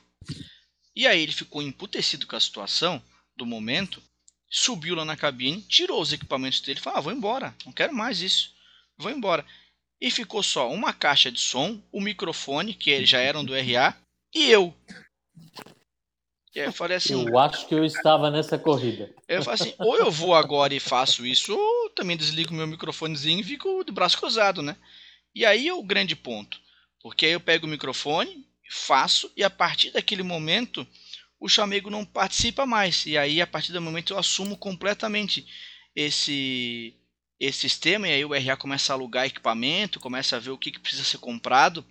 [0.96, 3.02] E aí ele ficou emputecido com a situação
[3.36, 4.02] do momento,
[4.50, 7.92] subiu lá na cabine, tirou os equipamentos dele e falou: ah, vou embora, não quero
[7.92, 8.54] mais isso,
[8.96, 9.44] vou embora.
[10.00, 13.94] E ficou só uma caixa de som, o microfone, que já eram do RA,
[14.34, 14.74] e eu.
[16.54, 17.26] Eu falei assim.
[17.26, 19.10] Eu acho que eu estava nessa corrida.
[19.26, 23.40] Eu falei assim: ou eu vou agora e faço isso, ou também desligo meu microfonezinho
[23.40, 24.76] e fico de braço cruzado, né?
[25.34, 26.60] E aí é o grande ponto.
[27.02, 30.86] Porque aí eu pego o microfone, faço, e a partir daquele momento
[31.42, 33.04] o chamego não participa mais.
[33.04, 35.44] E aí, a partir do momento, eu assumo completamente
[35.94, 36.94] esse,
[37.40, 38.06] esse sistema.
[38.06, 41.02] E aí o RA começa a alugar equipamento, começa a ver o que, que precisa
[41.02, 41.84] ser comprado.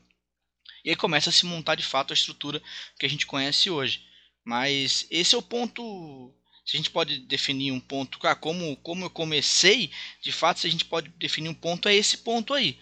[0.86, 2.62] E aí começa a se montar de fato a estrutura
[2.98, 4.02] que a gente conhece hoje.
[4.44, 6.34] Mas esse é o ponto.
[6.66, 10.68] Se a gente pode definir um ponto, ah, como, como eu comecei, de fato, se
[10.68, 12.80] a gente pode definir um ponto, é esse ponto aí.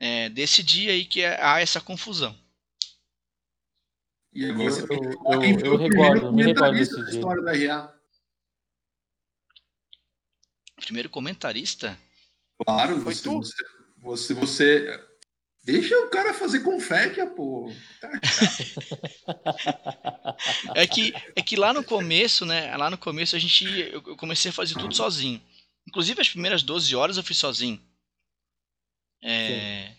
[0.00, 2.38] É, desse dia aí que é, há essa confusão.
[4.32, 7.14] E agora eu, eu, eu, eu recordo, me recordo desse dia.
[7.14, 7.98] História da RA.
[10.76, 11.98] Primeiro comentarista?
[12.64, 13.38] Claro, Foi você, tu?
[13.38, 13.64] Você,
[13.96, 15.07] você, você,
[15.64, 17.70] Deixa o cara fazer confete, pô.
[18.00, 18.10] Tá,
[20.74, 22.74] é que é que lá no começo, né?
[22.76, 25.42] Lá no começo a gente eu comecei a fazer tudo sozinho.
[25.86, 27.80] Inclusive as primeiras 12 horas eu fiz sozinho.
[29.22, 29.92] É,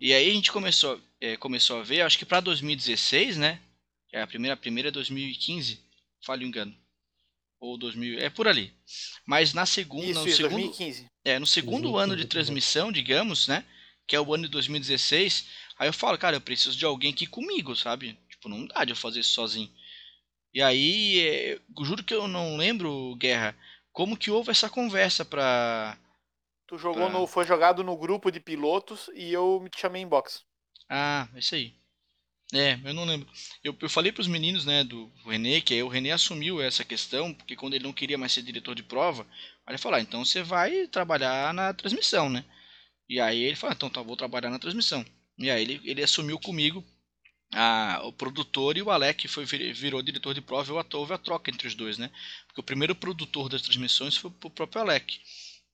[0.00, 3.60] e aí a gente começou, é, começou a ver, acho que para 2016, né?
[4.12, 5.80] É a primeira, a primeira é 2015,
[6.24, 6.74] falho engano.
[7.58, 8.72] Ou 2000, é por ali.
[9.26, 11.06] Mas na segunda, Isso, no segundo, 2015.
[11.24, 13.64] É, no segundo 2015, ano de transmissão, digamos, né?
[14.06, 17.26] Que é o ano de 2016, aí eu falo, cara, eu preciso de alguém aqui
[17.26, 18.18] comigo, sabe?
[18.28, 19.70] Tipo, não dá de eu fazer isso sozinho.
[20.52, 23.56] E aí, é, juro que eu não lembro, Guerra,
[23.92, 25.98] como que houve essa conversa pra.
[26.66, 27.18] Tu jogou pra...
[27.18, 27.26] no.
[27.26, 30.42] Foi jogado no grupo de pilotos e eu me chamei em box.
[30.88, 31.74] Ah, é isso aí.
[32.52, 33.28] É, eu não lembro.
[33.64, 37.34] Eu, eu falei pros meninos, né, do René, que aí o René assumiu essa questão,
[37.34, 39.26] porque quando ele não queria mais ser diretor de prova,
[39.66, 42.44] aí ele falou, ah, então você vai trabalhar na transmissão, né?
[43.08, 45.04] E aí ele falou, ah, então tá, vou trabalhar na transmissão.
[45.38, 46.84] E aí ele, ele assumiu comigo
[47.52, 51.50] a, o produtor e o Alec foi, virou diretor de prova e houve a troca
[51.50, 52.10] entre os dois, né?
[52.46, 55.20] Porque o primeiro produtor das transmissões foi o próprio Alec.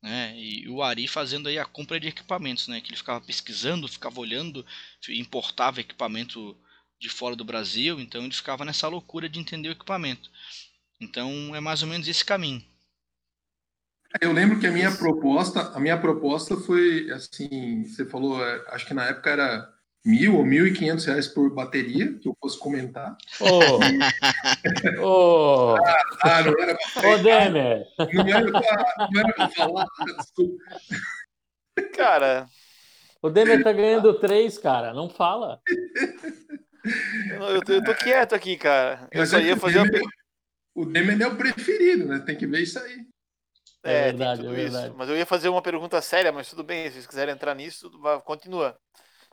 [0.02, 0.34] Né?
[0.38, 2.80] E o Ari fazendo aí a compra de equipamentos, né?
[2.80, 4.64] Que ele ficava pesquisando, ficava olhando,
[5.08, 6.56] importava equipamento
[6.98, 10.30] de fora do Brasil, então ele ficava nessa loucura de entender o equipamento.
[11.00, 12.62] Então é mais ou menos esse caminho.
[14.20, 18.86] Eu lembro que a minha proposta, a minha proposta foi assim, você falou, é, acho
[18.86, 19.68] que na época era
[20.04, 23.16] mil ou mil e quinhentos reais por bateria, que eu fosse comentar.
[23.40, 23.78] Oh.
[25.04, 25.76] oh.
[25.76, 27.86] Ah, ah, não era pra, Ô, Demer.
[28.12, 29.86] Não era pra, não era pra falar,
[30.18, 30.62] desculpa.
[31.94, 32.46] Cara...
[33.22, 35.60] O Demer tá ganhando três, cara, não fala.
[37.32, 39.06] Eu, eu, eu tô quieto aqui, cara.
[39.12, 40.20] Eu só ia fazer uma pergunta
[40.74, 42.20] o Demer é o preferido, né?
[42.20, 43.06] Tem que ver isso aí.
[43.82, 44.86] É, é verdade, é verdade.
[44.88, 44.96] Isso.
[44.96, 47.90] Mas eu ia fazer uma pergunta séria, mas tudo bem, se vocês quiserem entrar nisso,
[48.24, 48.78] continua.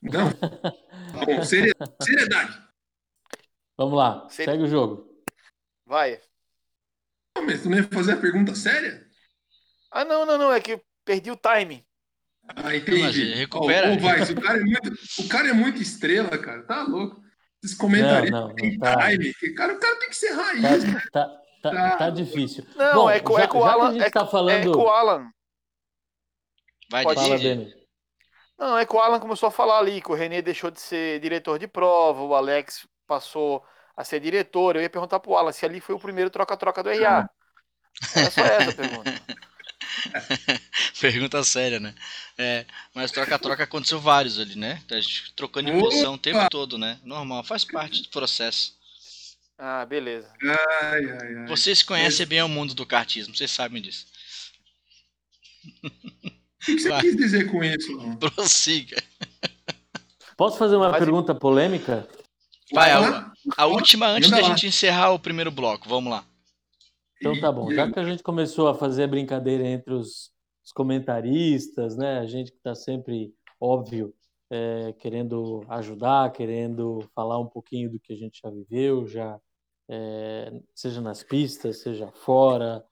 [0.01, 0.29] Não.
[1.25, 2.67] Bom, seriedade.
[3.77, 5.07] Vamos lá, segue o jogo.
[5.85, 6.19] Vai.
[7.35, 9.05] Não, mas tu não ia fazer a pergunta séria?
[9.91, 11.85] Ah, não, não, não, é que eu perdi o time.
[12.55, 13.33] Ah, entendi.
[13.33, 13.91] recupera.
[13.91, 16.63] Oh, oh, vai, o, cara é muito, o cara é muito estrela, cara.
[16.63, 17.21] Tá louco.
[17.63, 19.09] Esses comentários não, não, não tá.
[19.09, 19.33] time.
[19.55, 21.03] Cara, o cara tem que ser raiz, tá, né?
[21.11, 22.65] Tá, tá, tá, tá difícil.
[22.75, 23.97] Não, Bom, é, com, já, é com o Alan.
[23.97, 24.69] É, tá falando...
[24.69, 25.29] é com o Alan.
[26.89, 27.73] Vai, Pode Fala, Denis.
[28.57, 31.19] Não, é que o Alan começou a falar ali que o René deixou de ser
[31.19, 33.63] diretor de prova, o Alex passou
[33.95, 34.75] a ser diretor.
[34.75, 37.29] Eu ia perguntar pro Alan se ali foi o primeiro troca-troca do RA.
[38.15, 39.21] É só essa a pergunta.
[41.01, 41.93] pergunta séria, né?
[42.37, 44.81] É, mas troca-troca aconteceu vários ali, né?
[44.91, 46.99] A gente trocando de posição o tempo todo, né?
[47.03, 48.76] Normal, faz parte do processo.
[49.57, 50.31] Ah, beleza.
[50.81, 51.47] Ai, ai, ai.
[51.47, 54.05] Vocês conhecem bem o mundo do kartismo, vocês sabem disso.
[55.83, 55.89] O
[56.65, 57.01] que você Vai.
[57.01, 58.17] quis dizer com isso?
[58.19, 59.01] Prossiga.
[60.35, 62.07] Posso fazer uma pergunta polêmica?
[62.71, 65.87] Vai, a, a última antes da gente encerrar o primeiro bloco.
[65.87, 66.25] Vamos lá.
[67.19, 67.71] Então tá bom.
[67.71, 70.31] Já que a gente começou a fazer brincadeira entre os,
[70.63, 72.19] os comentaristas, né?
[72.19, 74.13] A gente que está sempre, óbvio,
[74.51, 79.39] é, querendo ajudar, querendo falar um pouquinho do que a gente já viveu, já
[79.89, 82.83] é, seja nas pistas, seja fora.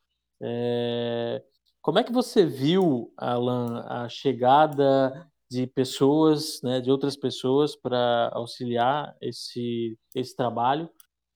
[0.42, 1.44] É,
[1.82, 8.32] como é que você viu, Alan, a chegada de pessoas, né, de outras pessoas para
[8.34, 10.90] auxiliar esse, esse trabalho?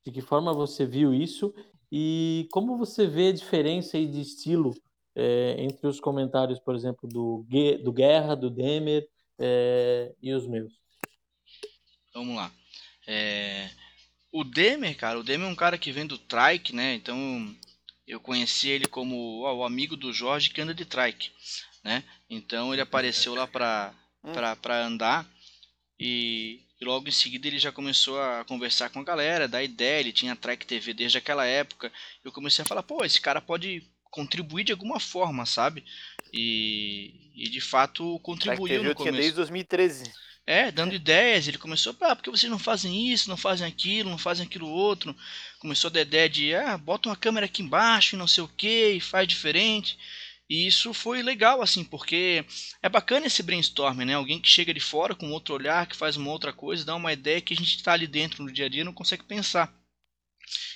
[0.06, 1.54] De que forma você viu isso?
[1.92, 4.72] E como você vê a diferença de estilo
[5.16, 7.46] é, entre os comentários, por exemplo, do,
[7.84, 9.08] do Guerra, do Demer
[9.40, 10.74] é, e os meus?
[12.14, 12.52] Vamos lá.
[13.08, 13.70] É,
[14.32, 16.94] o Demer, cara, o Demer é um cara que vem do trike, né?
[16.96, 17.56] Então
[18.08, 21.32] eu conheci ele como ó, o amigo do Jorge que anda de trike,
[21.84, 22.04] né?
[22.30, 23.94] Então ele apareceu lá para
[24.62, 25.26] para andar
[26.00, 30.00] e, e, logo em seguida ele já começou a conversar com a galera, dar ideia,
[30.00, 31.92] ele tinha Trek TV desde aquela época.
[32.24, 35.84] Eu comecei a falar, pô, esse cara pode contribuir de alguma forma, sabe?
[36.34, 39.18] E, e de fato contribuiu no começo.
[39.18, 40.12] desde 2013.
[40.50, 44.18] É, dando ideias, ele começou, ah, porque vocês não fazem isso, não fazem aquilo, não
[44.18, 45.16] fazem aquilo outro.
[45.60, 48.48] Começou a dar ideia de, ah, bota uma câmera aqui embaixo e não sei o
[48.48, 49.96] que, e faz diferente.
[50.50, 52.44] E isso foi legal, assim, porque
[52.82, 54.16] é bacana esse brainstorming, né?
[54.16, 57.14] Alguém que chega de fora com outro olhar, que faz uma outra coisa, dá uma
[57.14, 59.72] ideia que a gente está ali dentro no dia a dia não consegue pensar.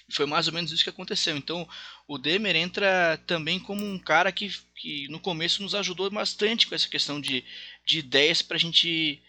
[0.08, 1.36] E foi mais ou menos isso que aconteceu.
[1.36, 1.68] Então,
[2.08, 6.76] o Demer entra também como um cara que, que no começo nos ajudou bastante com
[6.76, 7.44] essa questão de,
[7.84, 9.20] de ideias para a gente.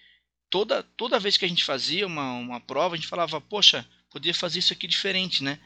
[0.51, 4.35] Toda, toda vez que a gente fazia uma, uma prova, a gente falava, poxa, podia
[4.35, 5.59] fazer isso aqui diferente, né?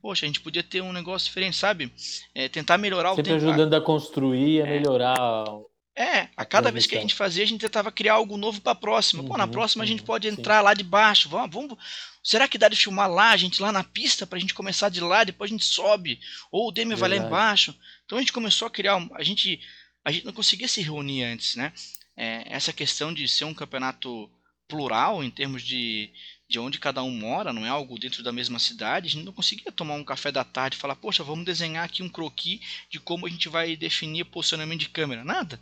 [0.00, 1.92] Poxa, a gente podia ter um negócio diferente, sabe?
[2.34, 3.40] É, tentar melhorar Sempre o tempo.
[3.40, 4.70] Sempre ajudando a construir, a é.
[4.70, 5.46] melhorar
[5.94, 8.72] é, a cada vez que a gente fazia, a gente tentava criar algo novo para
[8.72, 9.22] a próxima.
[9.22, 10.64] Uhum, Pô, na uhum, próxima a gente pode entrar sim.
[10.64, 11.28] lá de baixo.
[11.28, 11.76] Vamos, vamos,
[12.22, 14.88] será que dá de filmar lá, a gente lá na pista, para a gente começar
[14.88, 16.18] de lá, depois a gente sobe?
[16.50, 17.76] Ou o Demi vai lá embaixo?
[18.06, 19.06] Então a gente começou a criar.
[19.14, 19.60] A gente,
[20.02, 21.72] a gente não conseguia se reunir antes, né?
[22.16, 24.30] É, essa questão de ser um campeonato
[24.68, 26.10] plural em termos de,
[26.48, 29.32] de onde cada um mora, não é algo dentro da mesma cidade, a gente não
[29.32, 32.98] conseguia tomar um café da tarde e falar, poxa, vamos desenhar aqui um croquis de
[32.98, 35.24] como a gente vai definir posicionamento de câmera.
[35.24, 35.60] Nada.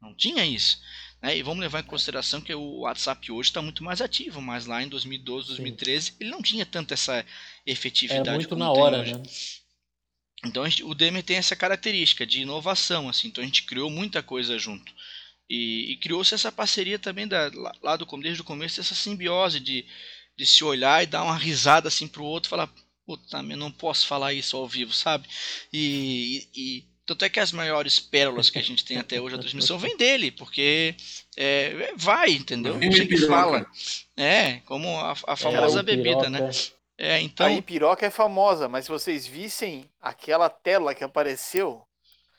[0.00, 0.80] Não tinha isso.
[1.22, 1.38] Né?
[1.38, 4.82] E vamos levar em consideração que o WhatsApp hoje está muito mais ativo, mas lá
[4.82, 6.12] em 2012, 2013, Sim.
[6.20, 7.24] ele não tinha tanta essa
[7.64, 8.28] efetividade.
[8.28, 9.22] É muito na hora, né?
[10.44, 13.28] Então gente, o Demer tem essa característica de inovação, assim.
[13.28, 14.92] Então a gente criou muita coisa junto.
[15.48, 17.50] E, e criou-se essa parceria também da,
[17.82, 19.84] lá, do, desde o começo, essa simbiose de,
[20.36, 22.70] de se olhar e dar uma risada assim pro outro e falar,
[23.06, 25.28] puta, eu não posso falar isso ao vivo, sabe?
[25.72, 29.42] E, e, tanto é que as maiores pérolas que a gente tem até hoje da
[29.42, 30.94] transmissão vem dele, porque
[31.36, 32.76] é, vai, entendeu?
[32.76, 33.66] A gente fala.
[34.16, 36.50] É, como a, a famosa é, bebida, né?
[36.96, 37.46] É, então...
[37.46, 41.82] A Ipiroca é famosa, mas se vocês vissem aquela tela que apareceu,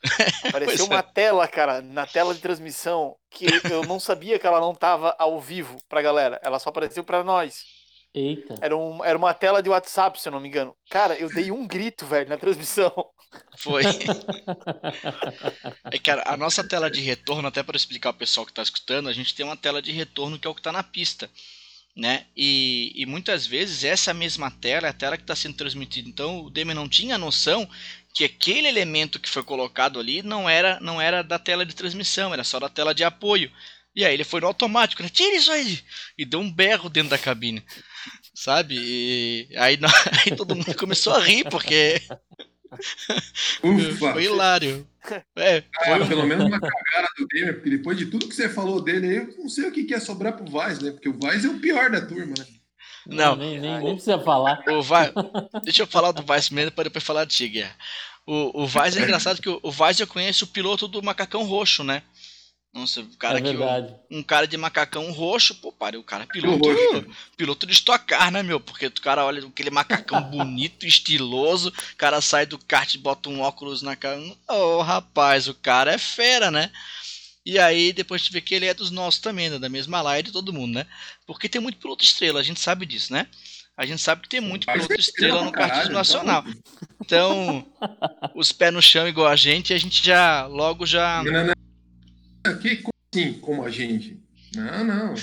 [0.48, 1.02] apareceu uma é.
[1.02, 5.40] tela, cara, na tela de transmissão, que eu não sabia que ela não tava ao
[5.40, 7.64] vivo pra galera, ela só apareceu pra nós.
[8.16, 8.54] Eita.
[8.62, 10.74] Era, um, era uma tela de WhatsApp, se eu não me engano.
[10.88, 12.90] Cara, eu dei um grito, velho, na transmissão.
[13.58, 13.82] Foi.
[15.92, 19.10] é, cara, a nossa tela de retorno, até para explicar ao pessoal que está escutando,
[19.10, 21.30] a gente tem uma tela de retorno que é o que está na pista.
[21.94, 22.26] Né?
[22.34, 26.08] E, e muitas vezes essa mesma tela é a tela que está sendo transmitida.
[26.08, 27.68] Então o Demi não tinha noção
[28.16, 32.32] que aquele elemento que foi colocado ali não era, não era da tela de transmissão,
[32.32, 33.52] era só da tela de apoio.
[33.94, 35.10] E aí ele foi no automático, né?
[35.10, 35.80] Tira isso aí!
[36.16, 37.62] E deu um berro dentro da cabine.
[38.34, 38.74] sabe?
[38.78, 39.78] E aí,
[40.24, 42.00] aí todo mundo começou a rir, porque.
[43.62, 44.14] Ufa.
[44.14, 44.88] Foi hilário.
[45.36, 46.02] É, foi...
[46.02, 49.08] Ah, pelo menos uma cagada do Gamer, porque depois de tudo que você falou dele
[49.08, 50.90] aí, eu não sei o que quer sobrar pro Vaz, né?
[50.90, 52.46] Porque o Vaz é o pior da turma, né?
[53.06, 54.62] Não, nem, nem, nem precisa falar.
[54.68, 55.12] O Vaz,
[55.62, 57.74] deixa eu falar do Vaz primeiro para depois falar de Tiger.
[58.26, 61.44] O, o Vaz é engraçado que o, o Vaz eu conheço o piloto do macacão
[61.44, 62.02] roxo, né?
[62.76, 63.56] Nossa, o cara é que.
[63.56, 66.68] Um, um, cara de macacão roxo, pô, pare, o cara é piloto.
[67.34, 68.60] Piloto de estocar, né, meu?
[68.60, 73.30] Porque o cara olha aquele macacão bonito, estiloso, o cara sai do kart e bota
[73.30, 74.20] um óculos na cara.
[74.20, 76.70] Ô, oh, rapaz, o cara é fera, né?
[77.46, 79.56] E aí depois a gente vê que ele é dos nossos também, né?
[79.56, 80.86] da mesma laia de todo mundo, né?
[81.24, 83.28] Porque tem muito piloto estrela, a gente sabe disso, né?
[83.76, 86.44] A gente sabe que tem muito piloto estrela no kartismo nacional.
[87.00, 87.64] Então,
[88.34, 91.22] os pés no chão igual a gente, a gente já logo já.
[91.22, 91.54] Não, não,
[92.52, 92.82] aqui
[93.14, 94.18] assim, como a gente.
[94.56, 95.14] Não, não.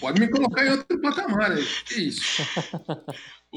[0.00, 1.54] pode me colocar em outro patamar.
[1.84, 2.22] Que isso?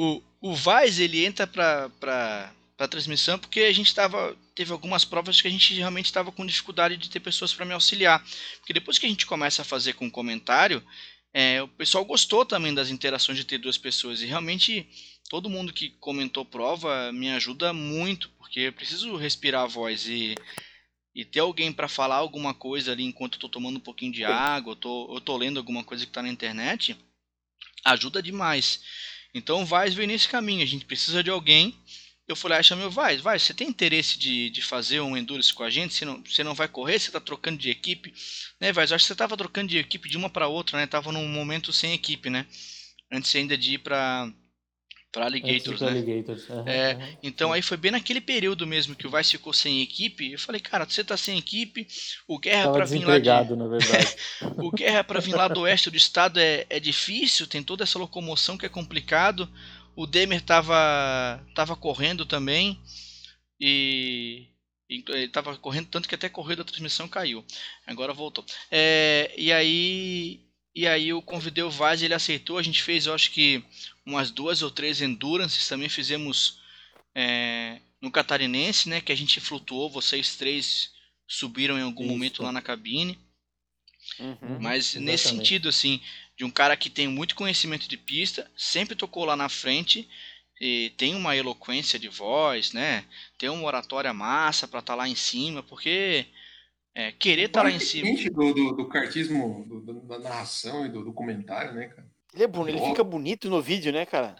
[0.01, 5.41] O, o Vaz, ele entra para para transmissão porque a gente estava teve algumas provas
[5.41, 8.25] que a gente realmente estava com dificuldade de ter pessoas para me auxiliar
[8.59, 10.81] porque depois que a gente começa a fazer com comentário
[11.33, 14.87] é, o pessoal gostou também das interações de ter duas pessoas e realmente
[15.29, 20.33] todo mundo que comentou prova me ajuda muito porque eu preciso respirar a voz e
[21.13, 24.23] e ter alguém para falar alguma coisa ali enquanto eu tô tomando um pouquinho de
[24.23, 26.95] água, eu tô, eu tô lendo alguma coisa que está na internet,
[27.83, 28.79] ajuda demais.
[29.33, 31.75] Então vai ver nesse caminho, a gente precisa de alguém.
[32.29, 35.63] Eu falei, ah, meu vai, vai, você tem interesse de, de fazer um endurance com
[35.63, 35.95] a gente?
[35.95, 38.13] Você não, você não vai correr, você está trocando de equipe,
[38.61, 38.85] né, vai?
[38.85, 40.85] Eu acho que você estava trocando de equipe de uma para outra, né?
[40.85, 42.45] Tava num momento sem equipe, né?
[43.11, 44.31] Antes ainda de ir para
[45.11, 45.87] para Alligators, né?
[45.87, 46.47] Alligators.
[46.49, 47.17] Uhum, é, uhum.
[47.23, 50.31] Então aí foi bem naquele período mesmo que o Vice ficou sem equipe.
[50.31, 51.87] Eu falei, cara, você tá sem equipe,
[52.27, 53.55] o Guerra para vir lá de...
[53.55, 54.15] na verdade.
[54.57, 57.97] o Guerra para vir lá do oeste do estado é, é difícil, tem toda essa
[57.97, 59.49] locomoção que é complicado.
[59.99, 62.81] O Demer tava tava correndo também
[63.59, 64.47] e
[64.89, 67.43] ele tava correndo tanto que até correu da transmissão caiu.
[67.85, 68.45] Agora voltou.
[68.71, 70.39] É, e aí
[70.73, 72.57] e aí eu convidei o Vaz, ele aceitou.
[72.57, 73.61] A gente fez, eu acho que
[74.05, 75.67] umas duas ou três endurances.
[75.67, 76.61] Também fizemos
[77.13, 79.01] é, no Catarinense, né?
[79.01, 79.89] Que a gente flutuou.
[79.89, 80.93] Vocês três
[81.27, 82.11] subiram em algum Isso.
[82.13, 83.19] momento lá na cabine.
[84.17, 85.11] Uhum, Mas exatamente.
[85.11, 86.01] nesse sentido, assim,
[86.39, 90.07] de um cara que tem muito conhecimento de pista, sempre tocou lá na frente,
[90.59, 93.03] e tem uma eloquência de voz, né?
[93.37, 96.25] Tem uma oratória massa para estar tá lá em cima, porque
[96.95, 98.09] é, querer estar tá lá em cima.
[98.31, 102.07] Do, do, do cartismo, do, da narração e do, do comentário, né, cara?
[102.33, 104.37] Ele é bonito, ele fica bonito no vídeo, né, cara?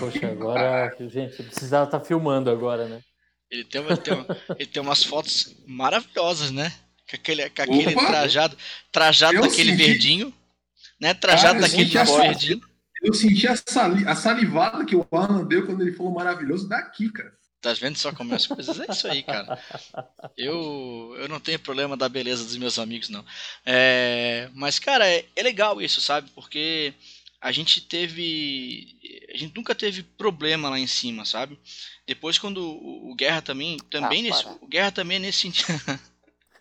[0.00, 3.00] Poxa, agora, gente, precisava estar tá filmando agora, né?
[3.50, 4.14] Ele tem, uma, tem
[4.58, 6.70] ele tem umas fotos maravilhosas, né?
[7.08, 8.56] Com aquele, com aquele trajado,
[8.90, 9.82] trajado eu daquele senti...
[9.82, 10.34] verdinho,
[11.02, 11.12] né?
[11.12, 12.60] Trajado cara, daquele verdinho.
[13.02, 17.10] Eu senti a, sali, a salivada que o Alan deu quando ele falou maravilhoso daqui,
[17.10, 17.36] cara.
[17.60, 18.78] Tá vendo só como as coisas?
[18.78, 19.58] É isso aí, cara.
[20.36, 23.24] Eu, eu não tenho problema da beleza dos meus amigos, não.
[23.66, 26.30] É, mas, cara, é, é legal isso, sabe?
[26.36, 26.94] Porque
[27.40, 28.96] a gente teve.
[29.34, 31.58] A gente nunca teve problema lá em cima, sabe?
[32.06, 33.76] Depois quando o, o Guerra também.
[33.90, 35.68] também ah, nesse, o Guerra também é nesse sentido.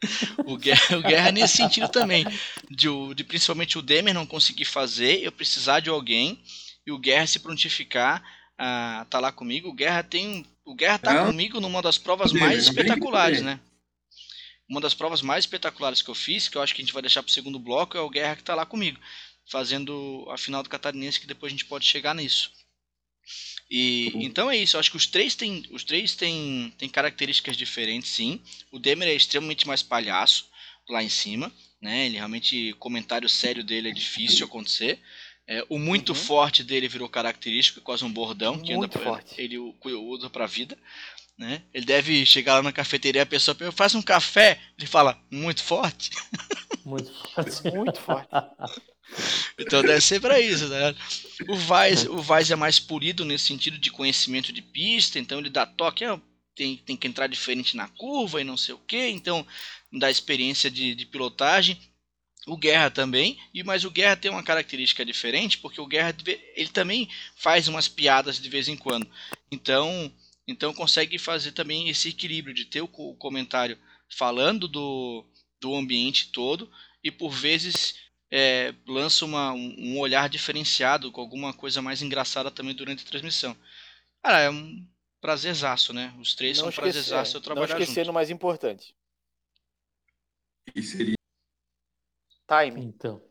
[0.46, 2.26] o, Guerra, o Guerra é nesse sentido também.
[2.70, 6.42] De, de principalmente o Demer não conseguir fazer, eu precisar de alguém
[6.86, 8.24] e o Guerra se prontificar
[8.58, 9.70] a tá lá comigo.
[9.70, 11.26] O Guerra tem o Guerra tá é.
[11.26, 13.60] comigo numa das provas mais espetaculares, né?
[14.70, 17.02] Uma das provas mais espetaculares que eu fiz, que eu acho que a gente vai
[17.02, 19.00] deixar pro segundo bloco, é o Guerra que tá lá comigo,
[19.50, 22.52] fazendo a final do Catarinense, que depois a gente pode chegar nisso.
[23.70, 24.22] E uhum.
[24.22, 28.10] então é isso, eu acho que os três têm, os três têm, têm características diferentes,
[28.10, 28.42] sim.
[28.70, 30.50] O Demer é extremamente mais palhaço
[30.90, 32.06] lá em cima, né?
[32.06, 35.00] Ele realmente comentário sério dele é difícil acontecer.
[35.48, 36.16] É, o muito uhum.
[36.16, 40.48] forte dele virou característico, quase um bordão muito que anda pra, ele usa para a
[40.48, 40.78] vida.
[41.38, 41.64] Né?
[41.74, 46.12] Ele deve chegar lá na cafeteria, a pessoa faz um café, ele fala muito forte.
[46.86, 47.72] Muito forte.
[47.76, 48.30] muito forte.
[49.58, 50.95] Então deve ser para isso, né?
[51.47, 55.49] O Vaz, o Vaz é mais polido nesse sentido de conhecimento de pista, então ele
[55.49, 56.20] dá toque, é,
[56.56, 59.45] tem, tem que entrar diferente na curva e não sei o que, então
[59.91, 61.78] dá experiência de, de pilotagem.
[62.47, 66.16] O Guerra também, e mas o Guerra tem uma característica diferente, porque o Guerra
[66.56, 69.08] ele também faz umas piadas de vez em quando.
[69.52, 70.12] Então,
[70.47, 73.78] então consegue fazer também esse equilíbrio de ter o comentário
[74.10, 75.24] falando do,
[75.60, 76.72] do ambiente todo
[77.04, 77.95] e por vezes
[78.32, 83.56] é, lança uma, um olhar diferenciado com alguma coisa mais engraçada também durante a transmissão.
[84.24, 84.88] Cara, é um
[85.20, 86.14] prazerzaço, né?
[86.20, 88.96] Os três não são esquecer, prazerzaço eu trabalhar Não esquecendo o mais importante.
[90.74, 91.16] E seria
[92.48, 92.82] Time.
[92.82, 93.22] Então.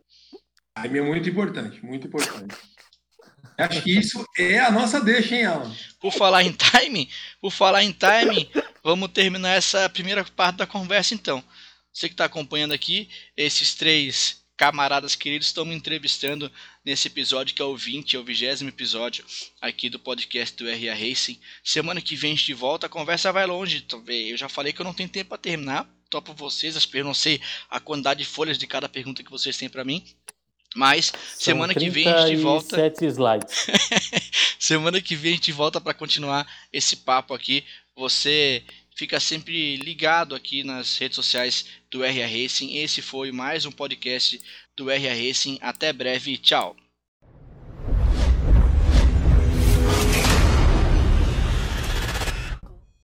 [0.74, 2.56] Time é muito importante, muito importante.
[3.58, 5.76] Acho que isso é a nossa deixa, hein, Alan?
[6.00, 8.48] Por falar em timing, por falar em timing,
[8.82, 11.44] vamos terminar essa primeira parte da conversa então.
[11.92, 16.52] Você que está acompanhando aqui, esses três camaradas queridos estão me entrevistando
[16.84, 19.24] nesse episódio que é o 20, é o vigésimo episódio
[19.58, 21.40] aqui do podcast do RA Racing.
[21.64, 23.82] Semana que vem a gente volta, a conversa vai longe.
[24.06, 25.88] Eu já falei que eu não tenho tempo para terminar.
[26.10, 27.40] Topo vocês, eu não sei
[27.70, 30.04] a quantidade de folhas de cada pergunta que vocês têm para mim.
[30.76, 32.76] Mas São semana que vem a gente volta.
[33.00, 33.66] slides.
[34.60, 37.64] semana que vem a gente volta para continuar esse papo aqui.
[37.96, 38.62] Você
[39.00, 42.76] fica sempre ligado aqui nas redes sociais do RA Racing.
[42.76, 44.38] Esse foi mais um podcast
[44.76, 45.56] do RA Racing.
[45.62, 46.76] Até breve, tchau.